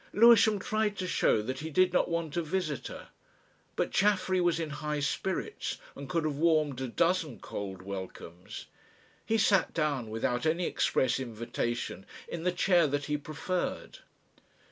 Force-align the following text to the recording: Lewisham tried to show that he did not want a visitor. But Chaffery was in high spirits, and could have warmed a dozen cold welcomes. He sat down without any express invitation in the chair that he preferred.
Lewisham 0.13 0.57
tried 0.57 0.97
to 0.97 1.05
show 1.05 1.43
that 1.43 1.59
he 1.59 1.69
did 1.69 1.93
not 1.93 2.09
want 2.09 2.35
a 2.35 2.41
visitor. 2.41 3.09
But 3.75 3.91
Chaffery 3.91 4.41
was 4.41 4.59
in 4.59 4.71
high 4.71 4.99
spirits, 4.99 5.77
and 5.95 6.09
could 6.09 6.23
have 6.23 6.37
warmed 6.37 6.81
a 6.81 6.87
dozen 6.87 7.39
cold 7.39 7.83
welcomes. 7.83 8.65
He 9.23 9.37
sat 9.37 9.75
down 9.75 10.09
without 10.09 10.47
any 10.47 10.65
express 10.65 11.19
invitation 11.19 12.07
in 12.27 12.41
the 12.41 12.51
chair 12.51 12.87
that 12.87 13.05
he 13.05 13.15
preferred. 13.15 13.99